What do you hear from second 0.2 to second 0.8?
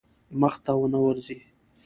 منځ ته